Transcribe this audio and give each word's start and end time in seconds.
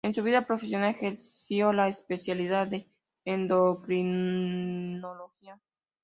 En 0.03 0.15
su 0.15 0.23
vida 0.23 0.47
profesional 0.47 0.89
ejerció 0.95 1.71
la 1.73 1.87
especialidad 1.87 2.65
de 2.65 2.87
endocrinología. 3.23 5.59